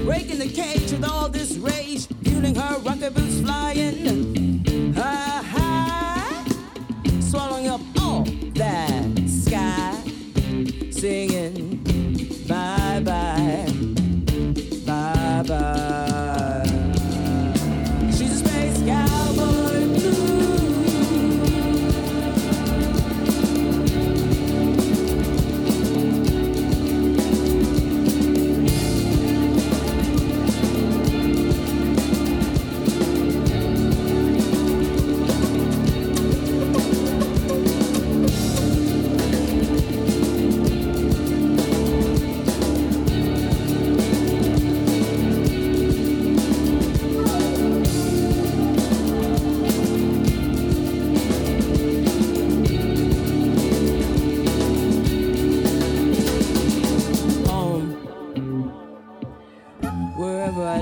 [0.04, 4.19] Breaking the cage with all this rage, fueling her rocket boots flying.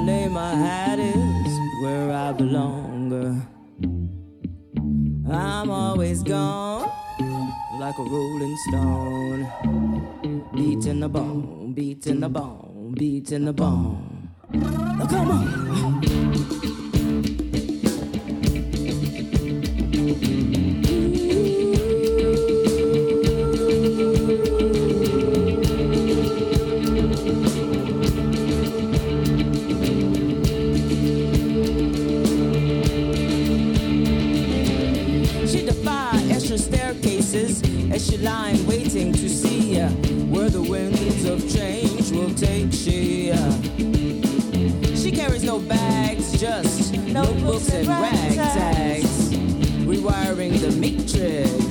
[0.09, 3.13] lay my hat is where I belong.
[5.31, 6.91] I'm always gone
[7.83, 9.41] like a rolling stone.
[10.55, 14.31] Beating the bone, beating the bone, beating the bone.
[15.11, 16.18] Come on.
[38.21, 39.79] line waiting to see
[40.31, 43.33] where the winds of change will take she.
[44.97, 49.31] She carries no bags, just notebooks and ragtags,
[49.87, 51.68] rewiring the matrix.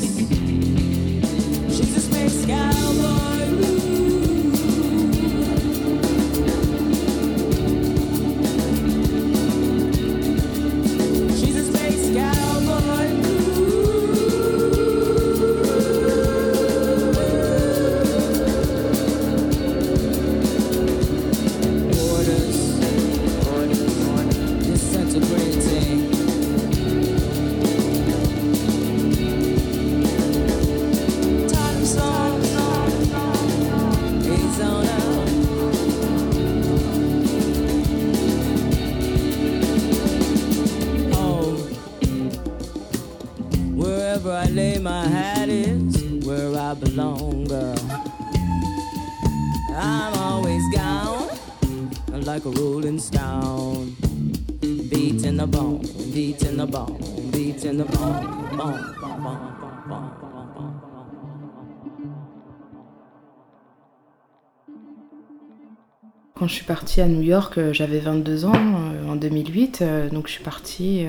[66.38, 70.10] Quand je suis partie à New York, euh, j'avais 22 ans euh, en 2008, euh,
[70.10, 71.08] donc je suis partie,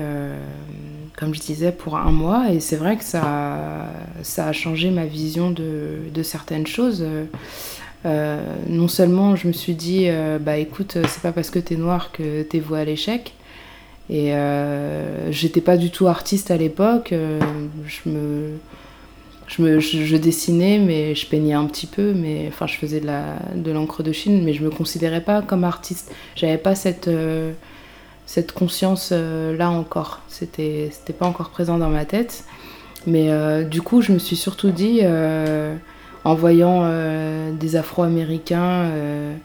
[1.15, 3.85] comme je disais, pour un mois, et c'est vrai que ça,
[4.23, 7.05] ça a changé ma vision de certaines choses.
[8.05, 11.75] Euh, non seulement je me suis dit, euh, bah écoute, c'est pas parce que t'es
[11.75, 13.33] noir que t'es voué à l'échec,
[14.09, 17.39] et euh, j'étais pas du tout artiste à l'époque, euh,
[17.87, 18.57] je me
[19.47, 23.71] je, dessinais, mais je peignais un petit peu, mais enfin, je faisais de la- de
[23.71, 26.11] l'encre de Chine, mais je me considérais pas comme artiste.
[26.35, 27.51] J'avais pas cette, euh,
[28.27, 30.21] cette conscience euh, là encore.
[30.27, 32.43] C'était c'était pas encore présent dans ma tête.
[33.07, 35.75] Mais euh, du coup, je me suis surtout dit, euh,
[36.23, 39.35] en voyant euh, des Afro-Américains euh,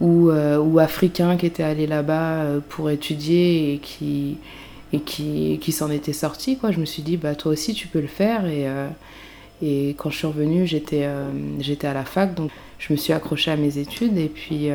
[0.00, 4.38] ou, euh, ou Africains qui étaient allés là-bas pour étudier et qui,
[4.92, 7.88] et qui, qui s'en étaient sortis, quoi, je me suis dit, bah, toi aussi, tu
[7.88, 8.46] peux le faire.
[8.46, 8.66] Et,
[9.62, 11.06] et quand je suis revenue, j'étais
[11.58, 14.16] j'étais à la fac, donc je me suis accrochée à mes études.
[14.16, 14.68] Et puis,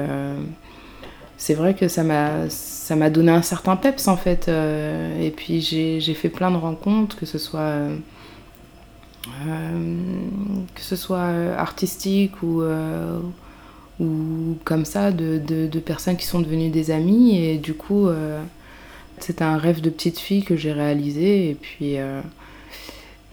[1.37, 4.47] c'est vrai que ça m'a ça m'a donné un certain peps, en fait.
[4.47, 7.73] et puis, j'ai j'ai fait plein de rencontres, que ce soit,
[10.75, 13.19] que ce soit euh, artistique ou, euh,
[13.99, 17.37] ou comme ça, de, de, personnes qui sont devenues des amies.
[17.37, 18.41] Et du coup, euh,
[19.19, 21.49] c'était un rêve de petite fille que j'ai réalisé.
[21.49, 21.97] Et puis.
[21.97, 22.21] euh,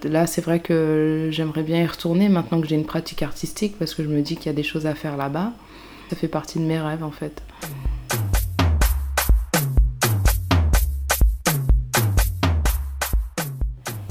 [0.05, 3.95] Là, c'est vrai que j'aimerais bien y retourner maintenant que j'ai une pratique artistique parce
[3.95, 5.53] que je me dis qu'il y a des choses à faire là-bas.
[6.11, 7.41] Ça fait partie de mes rêves en fait.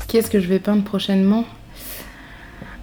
[0.07, 1.43] Qu'est-ce que je vais peindre prochainement?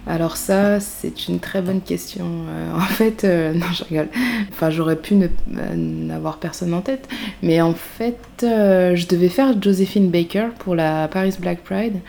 [0.09, 2.25] Alors ça, c'est une très bonne question.
[2.49, 4.09] Euh, en fait, euh, non, je rigole.
[4.51, 5.27] Enfin, j'aurais pu euh,
[5.75, 7.07] n'avoir personne en tête.
[7.43, 11.99] Mais en fait, je devais faire Josephine Baker pour la Paris Black Pride.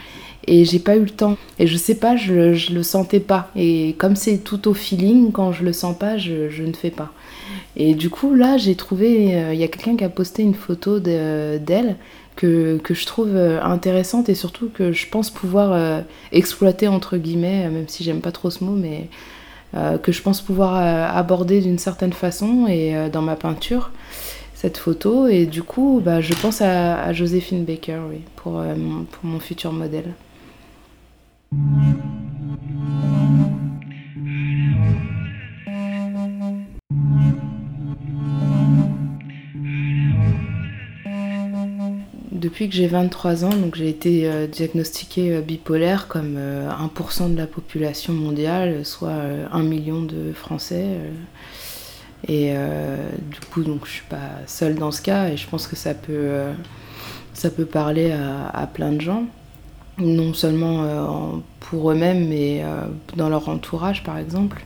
[0.47, 1.37] Et j'ai pas eu le temps.
[1.59, 3.51] Et je sais pas, je, je le sentais pas.
[3.55, 6.91] Et comme c'est tout au feeling, quand je le sens pas, je, je ne fais
[6.91, 7.13] pas.
[7.77, 9.37] Et du coup, là, j'ai trouvé.
[9.53, 11.97] Il y a quelqu'un qui a posté une photo de- d'elle
[12.41, 16.01] que, je trouve euh, intéressante et surtout que je pense pouvoir euh,
[16.33, 19.09] exploiter, entre guillemets, euh, même si j'aime pas trop ce mot, mais
[20.03, 20.75] que je pense pouvoir
[21.17, 23.93] aborder d'une certaine façon et dans ma peinture
[24.53, 25.29] cette photo.
[25.29, 28.65] Et du coup, bah, je pense à, Joséphine Baker, oui, pour,
[29.13, 30.13] pour mon futur modèle.
[42.51, 47.33] Depuis que j'ai 23 ans, donc j'ai été euh, diagnostiquée euh, bipolaire comme euh, 1%
[47.33, 50.83] de la population mondiale, soit euh, 1 million de Français.
[50.85, 51.11] euh.
[52.27, 52.97] et euh,
[53.31, 55.95] du coup, donc je suis pas seule dans ce cas et je pense que ça
[55.95, 56.53] peut, euh,
[57.35, 59.23] ça peut parler à, plein de gens,
[59.99, 62.81] non seulement euh, en- pour eux-mêmes, mais euh,
[63.17, 64.65] dans leur entourage par exemple.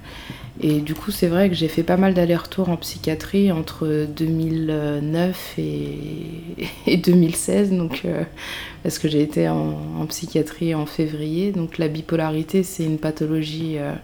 [0.61, 5.55] Et du coup, c'est vrai que j'ai fait pas mal d'allers-retours en psychiatrie entre 2009
[5.59, 5.99] et,
[6.87, 8.23] et 2016, donc, euh,
[8.85, 11.51] parce que j'ai été en, psychiatrie en février.
[11.51, 13.95] Donc la bipolarité, c'est une pathologie euh,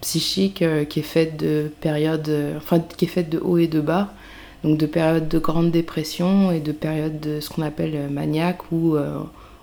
[0.00, 3.66] psychique euh, qui est faite de périodes, euh, enfin qui est faite de haut et
[3.66, 4.14] de bas.
[4.64, 8.94] Donc de périodes de grande dépression et de périodes de ce qu'on appelle maniaque où,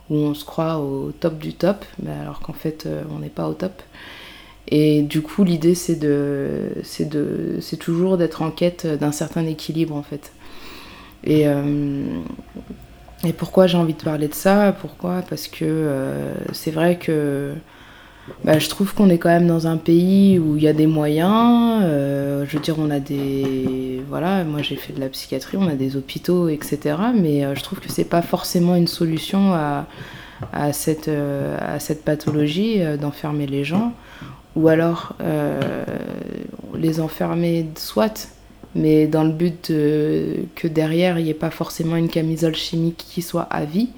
[0.09, 3.47] où on se croit au top du top, mais alors qu'en fait on n'est pas
[3.47, 3.83] au top.
[4.69, 9.45] Et du coup, l'idée, c'est de, c'est de, c'est toujours d'être en quête d'un certain
[9.45, 10.31] équilibre, en fait.
[11.23, 11.63] Et, euh,
[13.37, 14.75] pourquoi j'ai envie de parler de ça?
[14.79, 15.23] Pourquoi?
[15.29, 17.53] Parce que euh, c'est vrai que
[18.43, 20.87] bah, je trouve qu'on est quand même dans un pays où il y a des
[20.87, 21.81] moyens.
[21.83, 24.01] euh, je veux dire, on a des.
[24.09, 26.95] Voilà, moi j'ai fait de la psychiatrie, on a des hôpitaux, etc.
[27.15, 29.87] Mais je trouve que c'est pas forcément une solution à,
[30.73, 33.93] cette, à cette pathologie d'enfermer les gens.
[34.57, 35.85] Ou alors euh,
[36.75, 38.27] les enfermer, soit,
[38.75, 43.21] mais dans le but que derrière il n'y ait pas forcément une camisole chimique qui
[43.21, 43.89] soit à vie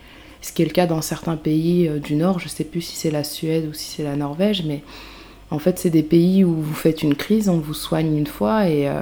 [0.41, 2.39] ce qui est le cas dans certains pays euh, du Nord.
[2.39, 4.83] Je sais plus si c'est la Suède ou si c'est la Norvège, mais
[5.51, 8.69] en fait, c'est des pays où vous faites une crise, on vous soigne une fois
[8.69, 9.01] et, euh,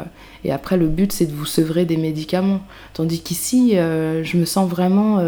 [0.49, 2.61] après, le but, c'est de vous sevrer des médicaments.
[2.93, 5.21] Tandis qu'ici, je me sens vraiment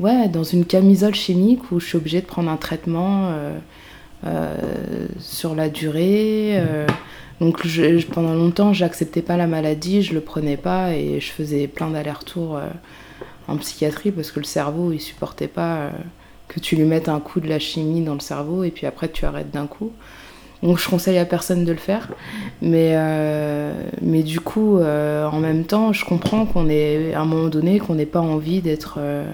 [0.00, 3.32] ouais, dans une camisole chimique où je suis obligée de prendre un traitement
[5.20, 6.54] sur la durée.
[6.58, 6.86] euh,
[7.40, 11.68] donc je- pendant longtemps, j'acceptais pas la maladie, je le prenais pas et je faisais
[11.68, 12.66] plein d'allers-retours euh,
[13.46, 15.90] en psychiatrie parce que le cerveau il supportait pas euh,
[16.48, 19.08] que tu lui mettes un coup de la chimie dans le cerveau et puis après
[19.08, 19.92] tu arrêtes d'un coup.
[20.64, 22.08] Donc je conseille à personne de le faire.
[22.60, 27.24] Mais, euh, mais du coup, euh, en même temps, je comprends qu'on est à un
[27.24, 29.24] moment donné qu'on n'ait pas envie d'être euh,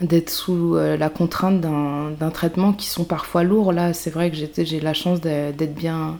[0.00, 3.72] d'être sous euh, la contrainte d'un traitement qui sont parfois lourds.
[3.72, 6.18] Là, c'est vrai que j'ai la chance d'être bien,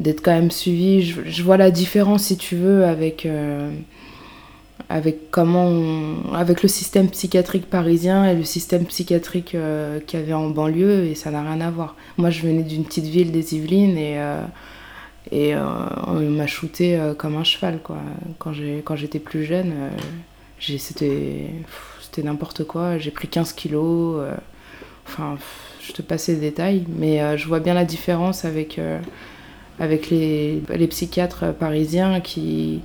[0.00, 1.02] d'être quand même suivie.
[1.02, 3.70] Je, vois la différence, si tu veux, avec, euh,
[4.88, 5.72] avec comment
[6.34, 11.04] avec le système psychiatrique parisien et le système psychiatrique euh, qu'il y avait en banlieue,
[11.04, 11.94] et ça n'a rien à voir.
[12.16, 14.42] Moi, je venais d'une petite ville des Yvelines et euh,
[15.30, 17.98] et on m'a shooté comme un cheval quoi.
[18.38, 19.74] Quand j'étais plus jeune,
[20.58, 21.50] c'était
[22.10, 22.98] c'était n'importe quoi.
[22.98, 24.16] J'ai pris 15 kilos.
[24.20, 24.34] euh,
[25.06, 25.36] enfin,
[25.82, 28.98] je te passe les détails, mais euh, je vois bien la différence avec euh,
[29.78, 32.80] avec les, les psychiatres parisiens qui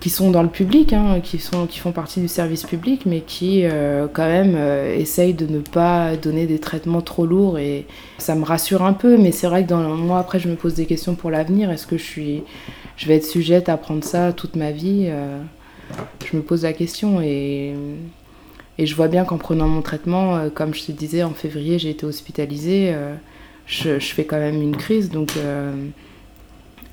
[0.00, 3.20] qui sont dans le public, hein, qui, sont, qui font partie du service public, mais
[3.20, 3.64] qui
[4.12, 4.56] quand même
[4.96, 7.86] essayent de ne pas donner des traitements trop lourds et
[8.18, 10.74] ça me rassure un peu, mais c'est vrai que dans, moi après je me pose
[10.74, 12.42] des questions pour l'avenir, est-ce que je, suis,
[12.96, 15.08] je vais être sujette à prendre ça toute ma vie
[16.28, 17.72] Je me pose la question et,
[18.78, 21.78] et je vois bien qu'en prenant mon traitement, euh, comme je te disais, en février
[21.78, 23.14] j'ai été hospitalisée, euh,
[23.66, 25.72] je, fais quand même une crise, donc euh,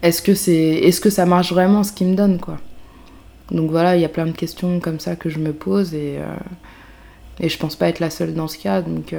[0.01, 2.57] est-ce que, est-ce que ça marche vraiment ce qu'il me donne quoi?
[3.51, 6.19] Donc voilà, il y a plein de questions comme ça que je me pose et,
[7.39, 8.83] et je pense pas être la seule dans ce cas.
[8.83, 9.15] Donc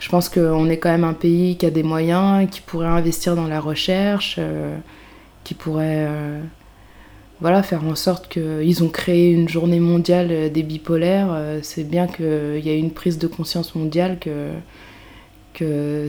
[0.00, 3.36] je pense qu'on est quand même un pays qui a des moyens, qui pourrait investir
[3.36, 4.40] dans la recherche,
[5.44, 6.08] qui pourrait
[7.40, 11.28] voilà, faire en sorte qu'ils ont créé une journée mondiale des bipolaires.
[11.32, 14.50] Euh, C'est bien qu'il y ait une prise de conscience mondiale que,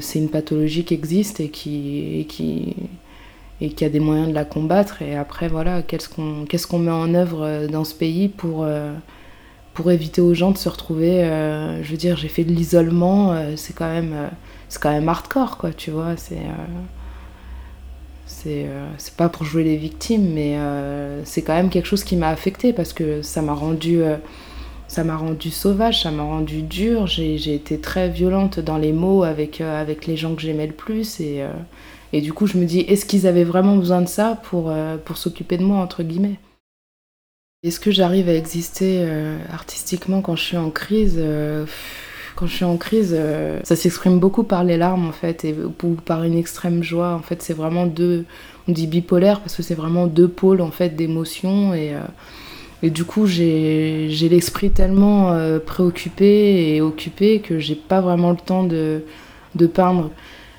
[0.01, 2.75] c'est une pathologie qui existe et qui, et qui,
[3.61, 5.01] et qu'il a des moyens de la combattre.
[5.01, 8.93] Et après, voilà, qu'est-ce qu'on qu'est-ce met en œuvre euh, dans ce pays pour, euh,
[9.91, 11.23] éviter aux gens de se retrouver.
[11.23, 14.27] euh, je veux dire, j'ai fait de l'isolement, euh, c'est quand, même, euh,
[14.69, 16.17] c'est quand même hardcore, quoi, tu vois.
[16.17, 16.35] C'est.
[16.37, 16.94] euh,
[18.45, 22.03] c'est euh, c'est pas pour jouer les victimes, mais euh, c'est quand même quelque chose
[22.03, 24.03] qui m'a affectée parce que ça m'a rendu.
[24.03, 24.17] euh,
[24.87, 27.07] ça rendu sauvage, ça m'a rendu dure.
[27.07, 31.19] J'ai été très violente dans les mots avec, avec les gens que j'aimais le plus.
[31.19, 31.43] Et,
[32.13, 34.71] et du coup, je me dis, est-ce qu'ils avaient vraiment besoin de ça pour,
[35.03, 36.39] pour s'occuper de moi, entre guillemets?
[37.63, 39.05] Est-ce que j'arrive à exister
[39.51, 41.19] artistiquement quand je suis en crise?
[42.35, 45.45] Quand je suis en crise, euh, ça s'exprime beaucoup par les larmes, en fait,
[45.83, 47.13] ou par une extrême joie.
[47.13, 48.25] En fait, c'est vraiment deux...
[48.67, 51.73] On dit bipolaire parce que c'est vraiment deux pôles, en fait, d'émotions.
[51.73, 51.99] Et, euh,
[52.83, 58.37] et du coup, j'ai l'esprit tellement euh, préoccupé et occupé que j'ai pas vraiment le
[58.37, 59.03] temps de,
[59.55, 60.09] de peindre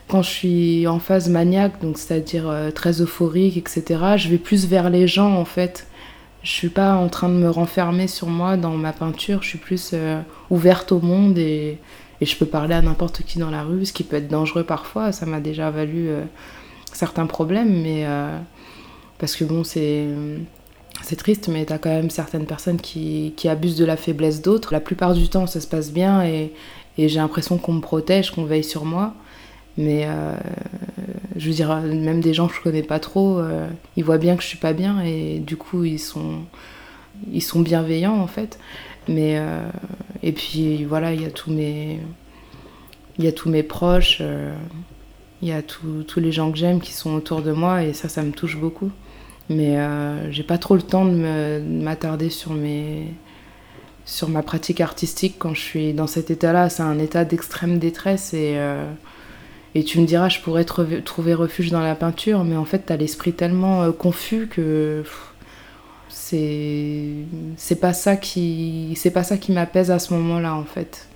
[0.08, 3.82] quand je suis en phase maniaque, c'est-à-dire très euphorique, etc.,
[4.16, 5.88] je vais plus vers les gens en fait.
[6.47, 9.59] Je suis pas en train de me renfermer sur moi dans ma peinture, je suis
[9.59, 11.80] plus euh, ouverte au monde et,
[12.22, 15.11] je peux parler à n'importe qui dans la rue, ce qui peut être dangereux parfois.
[15.11, 16.22] Ça m'a déjà valu euh,
[16.92, 18.38] certains problèmes, mais euh,
[19.18, 20.07] parce que bon, c'est.
[21.03, 24.72] C'est triste, mais t'as quand même certaines personnes qui, qui abusent de la faiblesse d'autres.
[24.72, 26.53] La plupart du temps, ça se passe bien et
[26.97, 29.14] j'ai l'impression qu'on me protège, qu'on veille sur moi.
[29.78, 30.36] Mais euh,
[31.36, 34.36] je veux dire, même des gens que je connais pas trop, euh, ils voient bien
[34.36, 36.40] que je suis pas bien et du coup ils sont,
[37.32, 38.58] ils sont bienveillants en fait.
[39.08, 39.68] Mais euh,
[40.22, 42.00] et puis voilà, il y a tous mes,
[43.18, 44.22] il y a tous mes proches,
[45.42, 48.08] il y a tous les gens que j'aime qui sont autour de moi et ça,
[48.08, 48.90] ça me touche beaucoup.
[49.48, 53.12] Mais euh, j'ai pas trop le temps de m'attarder sur mes,
[54.04, 56.68] sur ma pratique artistique quand je suis dans cet état-là.
[56.68, 58.58] C'est un état d'extrême détresse et
[59.76, 62.96] et tu me diras, je pourrais trouver, refuge dans la peinture, mais en fait, t'as
[62.96, 65.04] l'esprit tellement euh, confus que
[66.08, 67.26] c'est
[67.78, 71.06] pas ça qui c'est pas ça qui m'apaise à ce moment-là, en fait.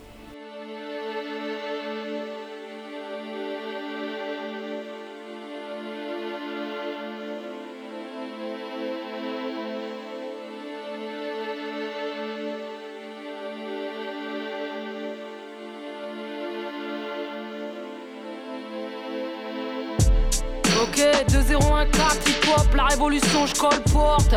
[23.60, 24.34] Révolution, je porte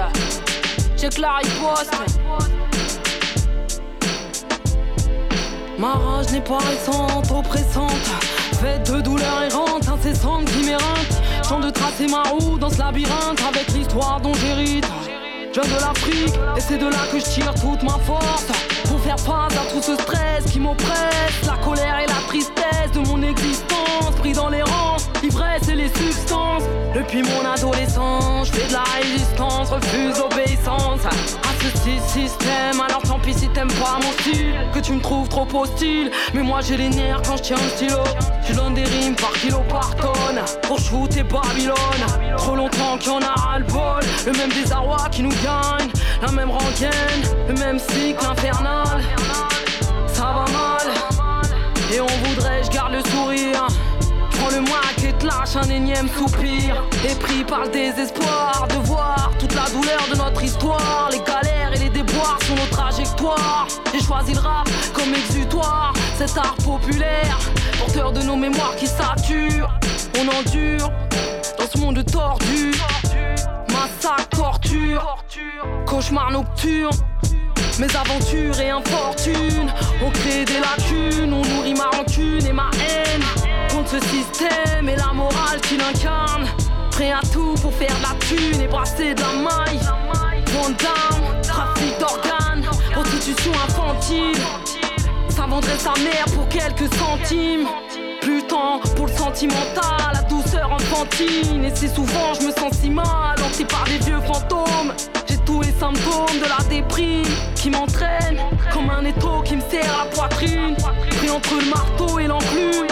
[0.98, 1.92] Check la riposte.
[5.78, 7.92] Ma rage n'est pas récente, oppressante.
[8.62, 11.22] Faite de douleurs errantes, incessantes qui m'éreintent.
[11.48, 14.86] Chant de tracer ma roue dans ce labyrinthe avec l'histoire dont j'hérite.
[15.54, 18.48] Je viens de l'Afrique et c'est de là que je tire toute ma force
[19.04, 23.22] faire face à tout ce stress qui m'oppresse, la colère et la tristesse de mon
[23.22, 26.64] existence, pris dans les rangs, l'ivresse et les substances.
[26.96, 31.10] Depuis mon adolescence, je fais de la résistance, refuse l'obéissance à
[31.64, 31.64] ce
[32.20, 32.82] système.
[32.88, 36.12] Alors tant pis si t'aimes pas mon style, que tu me trouves trop hostile.
[36.34, 38.04] Mais moi j'ai les nerfs quand je tiens un stylo.
[38.46, 42.36] Tu donnes des rimes par kilo par tonne pour shooter Babylone.
[42.38, 45.90] Trop longtemps qu'il y en a le bol, le même désarroi qui nous gagne,
[46.24, 49.04] la même rengaine, le même cycle infernal.
[50.08, 50.88] Ça va mal,
[51.94, 53.68] et on voudrait, je garde le sourire.
[54.32, 56.82] Prends le mois et te lâche un énième soupir.
[57.04, 61.10] Épris par le désespoir de voir toute la douleur de notre histoire.
[61.12, 63.68] Les galères et les déboires sont nos trajectoires.
[63.94, 67.38] J'ai choisi le rap comme exutoire, cet art populaire,
[67.80, 69.70] porteur de nos mémoires qui saturent.
[70.18, 70.90] On endure
[71.60, 72.72] dans ce monde tordu.
[74.14, 75.18] Massacre, torture,
[75.86, 76.96] cauchemar nocturne.
[77.80, 79.72] Mes aventures et infortunes
[80.04, 83.24] ont créé des lacunes, on nourrit ma rancune et ma haine
[83.72, 86.48] contre ce système et la morale qu'il incarne.
[86.92, 89.80] Prêt à tout pour faire de la thune et brasser de la maille.
[90.48, 94.42] Vandame, trafic d'organes, prostitution infantile.
[95.30, 97.68] Ça vendrait sa mère pour quelques centimes.
[98.24, 98.44] Plus
[98.96, 101.66] pour le sentimental, la douceur enfantine.
[101.66, 104.94] Et c'est souvent je me sens si mal, hanté par des vieux fantômes.
[105.28, 108.38] J'ai tous les symptômes de la déprime qui m'entraîne
[108.72, 110.76] comme un étau qui me serre la poitrine.
[111.18, 112.88] Pris entre le marteau et l'enclume.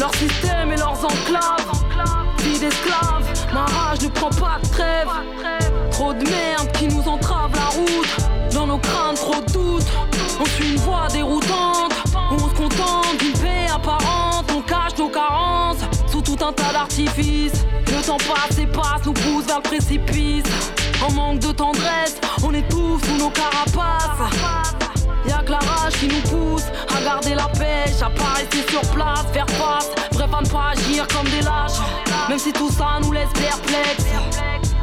[0.00, 1.70] Leur système et leurs enclaves.
[2.38, 5.08] Vie d'esclaves, ma rage ne prend pas de trêve.
[5.92, 8.52] Trop de merde qui nous entrave la route.
[8.52, 9.86] Dans nos crânes, trop de doutes.
[10.40, 11.92] On suit une voie déroutante.
[12.32, 13.04] On se contente
[16.36, 17.64] tout un tas d'artifices.
[17.86, 20.44] Le temps passe et passe, nous pousse vers le précipice.
[21.06, 24.32] En manque de tendresse, on étouffe sous nos carapaces.
[25.26, 26.64] Y'a que la rage qui nous pousse
[26.96, 30.70] à garder la pêche, à pas rester sur place, faire face, bref à ne pas
[30.72, 31.80] agir comme des lâches,
[32.28, 34.73] même si tout ça nous laisse perplexes.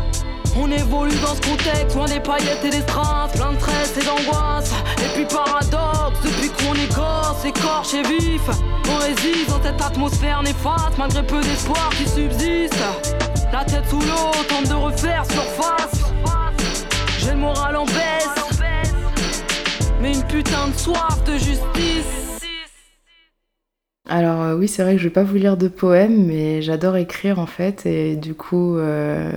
[0.55, 4.05] On évolue dans ce contexte, loin des paillettes et des strass, plein de stress et
[4.05, 4.71] d'angoisse.
[4.97, 8.41] Et puis paradoxe, depuis qu'on est gosse, écorché et vif,
[8.89, 12.83] on résiste dans cette atmosphère néfaste, malgré peu d'espoir qui subsiste.
[13.51, 16.01] La tête sous l'eau, tente de refaire surface.
[17.19, 18.59] J'ai le moral en baisse,
[20.01, 22.20] mais une putain de soif de justice.
[24.11, 26.97] Alors euh, oui, c'est vrai que je vais pas vous lire de poèmes, mais j'adore
[26.97, 29.31] écrire en fait, et du coup, euh,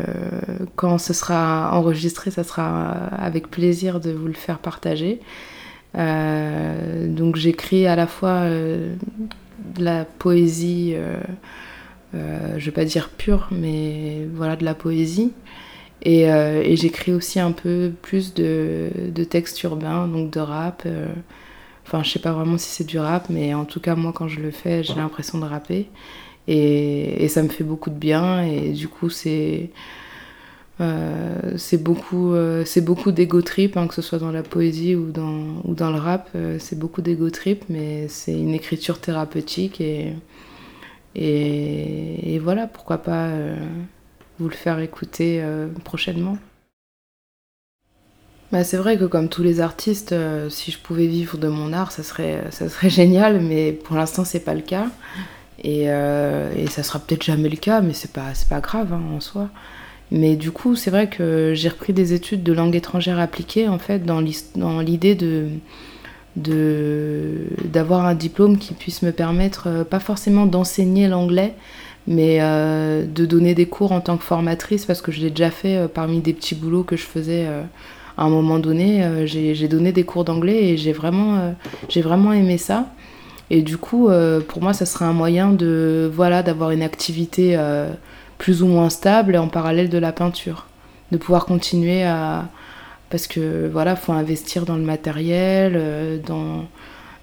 [0.74, 5.20] quand ce sera enregistré, ça sera avec plaisir de vous le faire partager.
[5.96, 8.96] Euh, donc j'écris à la fois de
[9.78, 10.96] la poésie,
[12.12, 15.32] je vais pas dire pure, mais voilà, de la poésie.
[16.02, 20.84] Et, et j'écris aussi un peu plus de, de textes urbains, donc de rap.
[21.86, 24.28] Enfin, je sais pas vraiment si c'est du rap, mais en tout cas, moi, quand
[24.28, 25.88] je le fais, j'ai l'impression de rapper.
[26.48, 28.42] Et, ça me fait beaucoup de bien.
[28.42, 29.70] Et du coup, c'est
[30.80, 35.10] euh, beaucoup, euh, c'est beaucoup d'ego trip, hein, que ce soit dans la poésie ou
[35.12, 36.30] dans, le rap.
[36.34, 39.80] euh, c'est beaucoup d'ego trip, mais c'est une écriture thérapeutique.
[39.80, 40.14] Et,
[42.40, 43.56] voilà, pourquoi pas euh,
[44.38, 45.42] vous le faire écouter
[45.84, 46.38] prochainement.
[48.54, 51.72] Bah, c'est vrai que comme tous les artistes, euh, si je pouvais vivre de mon
[51.72, 54.86] art, ça serait, ça serait génial, mais pour l'instant c'est pas le cas.
[55.64, 59.02] Et, euh, et ça sera peut-être jamais le cas, mais c'est pas, pas grave hein,
[59.12, 59.48] en soi.
[60.12, 63.80] Mais du coup, c'est vrai que j'ai repris des études de langue étrangère appliquée en
[63.80, 65.48] fait dans l'idée de
[66.36, 71.54] d'avoir un diplôme qui puisse me permettre, euh, pas forcément d'enseigner l'anglais,
[72.06, 75.50] mais euh, de donner des cours en tant que formatrice, parce que je l'ai déjà
[75.50, 77.62] fait euh, parmi des petits boulots que je faisais euh,
[78.16, 79.04] à un moment donné.
[79.04, 82.86] euh, j'ai donné des cours d'anglais et j'ai vraiment, euh, vraiment aimé ça.
[83.50, 87.58] Et du coup, euh, pour moi, ça serait un moyen de voilà d'avoir une activité
[88.38, 90.66] plus ou moins stable en parallèle de la peinture,
[91.12, 92.48] de pouvoir continuer à
[93.10, 96.64] parce que voilà, faut investir dans le matériel, dans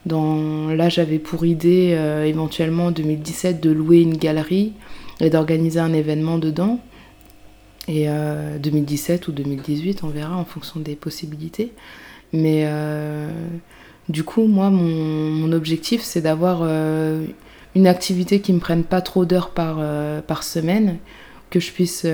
[0.05, 4.73] dans là j'avais pour idée éventuellement en 2017 de louer une galerie
[5.19, 6.79] et d'organiser un événement dedans.
[7.87, 11.73] Et euh, 2017 ou 2018, on verra en fonction des possibilités.
[12.33, 13.29] Mais euh,
[14.09, 17.25] du coup, moi, mon, mon objectif, c'est d'avoir euh,
[17.75, 19.81] une activité qui me prenne pas trop d'heures par,
[20.23, 20.97] par semaine,
[21.49, 22.05] que je puisse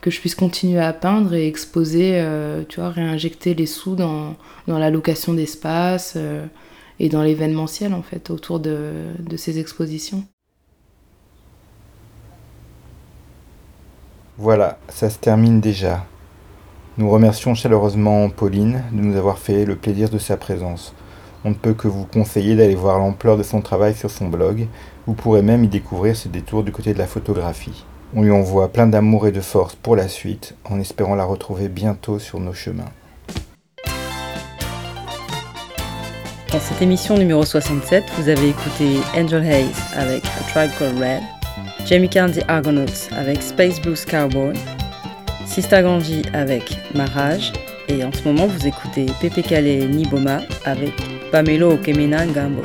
[0.00, 2.22] que je puisse continuer à peindre et exposer,
[2.68, 4.36] tu vois, réinjecter les sous dans,
[4.66, 6.18] dans la location d'espace
[7.00, 10.26] et dans l'événementiel en fait autour de, de ces expositions.
[14.36, 16.04] Voilà, ça se termine déjà.
[16.98, 20.92] Nous remercions chaleureusement Pauline de nous avoir fait le plaisir de sa présence.
[21.44, 24.66] On ne peut que vous conseiller d'aller voir l'ampleur de son travail sur son blog.
[25.06, 27.84] Vous pourrez même y découvrir ses détours du côté de la photographie.
[28.16, 31.68] On lui envoie plein d'amour et de force pour la suite, en espérant la retrouver
[31.68, 32.90] bientôt sur nos chemins.
[36.50, 41.22] Dans cette émission numéro 67, vous avez écouté Angel Hayes avec A Tribe Called Red,
[41.86, 44.54] Jamie Candy Argonauts avec Space Blues Cowboy,
[45.46, 47.52] Sista Ganji avec Marage,
[47.88, 50.94] et en ce moment vous écoutez Pepe Kale Niboma avec
[51.30, 52.62] Pamelo Kemena Ngambo.